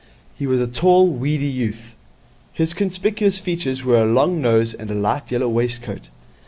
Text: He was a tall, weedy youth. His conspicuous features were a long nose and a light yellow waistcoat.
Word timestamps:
He 0.33 0.47
was 0.47 0.59
a 0.59 0.65
tall, 0.65 1.09
weedy 1.09 1.45
youth. 1.45 1.93
His 2.53 2.73
conspicuous 2.73 3.39
features 3.39 3.83
were 3.83 4.01
a 4.01 4.05
long 4.11 4.41
nose 4.41 4.73
and 4.73 4.89
a 4.89 4.95
light 4.95 5.29
yellow 5.29 5.47
waistcoat. 5.47 6.09